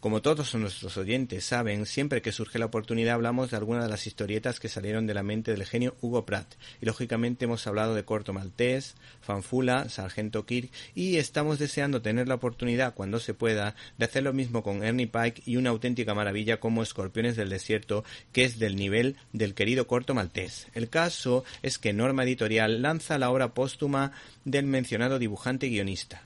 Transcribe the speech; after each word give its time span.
Como 0.00 0.22
todos 0.22 0.54
nuestros 0.54 0.96
oyentes 0.96 1.44
saben, 1.44 1.84
siempre 1.84 2.22
que 2.22 2.32
surge 2.32 2.58
la 2.58 2.64
oportunidad 2.64 3.16
hablamos 3.16 3.50
de 3.50 3.58
alguna 3.58 3.82
de 3.82 3.90
las 3.90 4.06
historietas 4.06 4.58
que 4.58 4.70
salieron 4.70 5.06
de 5.06 5.12
la 5.12 5.22
mente 5.22 5.50
del 5.50 5.66
genio 5.66 5.94
Hugo 6.00 6.24
Pratt. 6.24 6.54
Y 6.80 6.86
lógicamente 6.86 7.44
hemos 7.44 7.66
hablado 7.66 7.94
de 7.94 8.06
Corto 8.06 8.32
Maltés, 8.32 8.94
Fanfula, 9.20 9.90
Sargento 9.90 10.46
Kirk 10.46 10.70
y 10.94 11.18
estamos 11.18 11.58
deseando 11.58 12.00
tener 12.00 12.28
la 12.28 12.36
oportunidad, 12.36 12.94
cuando 12.94 13.20
se 13.20 13.34
pueda, 13.34 13.74
de 13.98 14.06
hacer 14.06 14.22
lo 14.22 14.32
mismo 14.32 14.62
con 14.62 14.82
Ernie 14.82 15.06
Pike 15.06 15.42
y 15.44 15.56
una 15.56 15.68
auténtica 15.68 16.14
maravilla 16.14 16.60
como 16.60 16.82
Escorpiones 16.82 17.36
del 17.36 17.50
Desierto, 17.50 18.02
que 18.32 18.44
es 18.44 18.58
del 18.58 18.76
nivel 18.76 19.16
del 19.34 19.52
querido 19.52 19.86
Corto 19.86 20.14
Maltés. 20.14 20.68
El 20.72 20.88
caso 20.88 21.44
es 21.60 21.78
que 21.78 21.92
Norma 21.92 22.24
Editorial 22.24 22.80
lanza 22.80 23.18
la 23.18 23.30
obra 23.30 23.52
póstuma 23.52 24.12
del 24.46 24.64
mencionado 24.64 25.18
dibujante 25.18 25.66
y 25.66 25.72
guionista. 25.72 26.22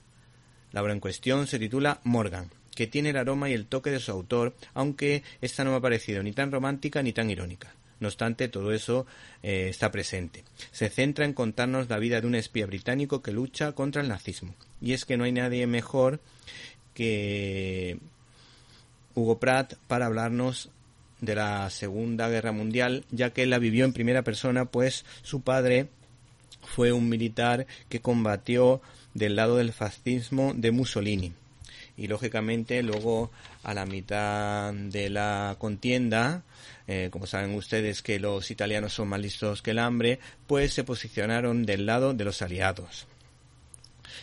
La 0.71 0.81
obra 0.81 0.93
en 0.93 1.01
cuestión 1.01 1.49
se 1.49 1.59
titula 1.59 2.01
Morgan 2.05 2.53
que 2.75 2.87
tiene 2.87 3.11
el 3.11 3.17
aroma 3.17 3.49
y 3.49 3.53
el 3.53 3.67
toque 3.67 3.91
de 3.91 4.01
su 4.01 4.11
autor, 4.11 4.55
aunque 4.75 5.23
esta 5.41 5.65
no 5.65 5.71
me 5.71 5.77
ha 5.77 5.81
parecido 5.81 6.23
ni 6.23 6.33
tan 6.33 6.53
romántica 6.53 7.03
ni 7.03 7.13
tan 7.13 7.31
irónica. 7.31 7.75
No 8.01 8.09
obstante, 8.09 8.49
todo 8.49 8.73
eso 8.73 9.07
eh, 9.43 9.69
está 9.71 9.91
presente. 9.91 10.45
Se 10.73 10.91
centra 10.91 11.25
en 11.25 11.33
contarnos 11.33 11.89
la 11.89 11.99
vida 11.99 12.21
de 12.21 12.27
un 12.27 12.35
espía 12.35 12.67
británico 12.67 13.23
que 13.23 13.33
lucha 13.33 13.73
contra 13.73 14.03
el 14.03 14.09
nazismo. 14.09 14.55
Y 14.81 14.93
es 14.93 15.05
que 15.05 15.17
no 15.17 15.25
hay 15.25 15.33
nadie 15.33 15.67
mejor 15.67 16.21
que 16.93 17.99
Hugo 19.15 19.39
Pratt 19.39 19.75
para 19.87 20.07
hablarnos 20.07 20.71
de 21.21 21.35
la 21.35 21.71
Segunda 21.71 22.29
Guerra 22.29 22.53
Mundial, 22.53 23.05
ya 23.11 23.31
que 23.31 23.45
él 23.45 23.51
la 23.51 23.59
vivió 23.59 23.85
en 23.85 23.93
primera 23.93 24.23
persona, 24.23 24.67
pues 24.67 25.05
su 25.23 25.41
padre 25.41 25.89
fue 26.63 26.93
un 26.93 27.09
militar 27.09 27.67
que 27.89 28.01
combatió 28.01 28.83
del 29.15 29.37
lado 29.37 29.57
del 29.57 29.73
fascismo 29.73 30.53
de 30.55 30.73
Mussolini 30.73 31.33
y 31.97 32.07
lógicamente 32.09 32.83
luego 32.83 33.31
a 33.63 33.75
la 33.75 33.87
mitad 33.87 34.73
de 34.73 35.11
la 35.11 35.57
contienda, 35.59 36.43
eh, 36.87 37.09
como 37.11 37.27
saben 37.27 37.55
ustedes 37.55 38.03
que 38.03 38.19
los 38.19 38.51
italianos 38.51 38.93
son 38.93 39.09
más 39.09 39.21
listos 39.21 39.63
que 39.63 39.71
el 39.73 39.79
hambre, 39.79 40.19
pues 40.47 40.73
se 40.73 40.85
posicionaron 40.85 41.65
del 41.65 41.87
lado 41.87 42.15
de 42.15 42.25
los 42.25 42.43
aliados. 42.43 43.07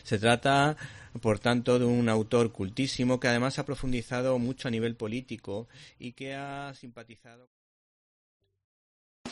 Se 0.04 0.20
trata, 0.20 0.78
por 1.22 1.40
tanto, 1.40 1.80
de 1.80 1.86
un 1.86 2.10
autor 2.10 2.52
cultísimo 2.52 3.20
que 3.20 3.28
además 3.28 3.60
ha 3.60 3.66
profundizado 3.66 4.38
mucho 4.40 4.68
a 4.68 4.72
nivel 4.72 4.96
político 4.96 5.68
y 6.00 6.14
que 6.14 6.36
ha 6.36 6.74
simpatizado. 6.74 7.50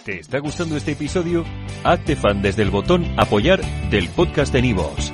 ¿Te 0.06 0.20
está 0.20 0.40
gustando 0.40 0.78
este 0.78 0.94
episodio? 0.94 1.44
Hazte 1.84 2.16
fan 2.16 2.42
desde 2.42 2.64
el 2.64 2.70
botón 2.70 3.06
apoyar 3.20 3.62
del 3.90 4.08
podcast 4.09 4.53
de 4.53 4.62
Nivos. 4.62 5.14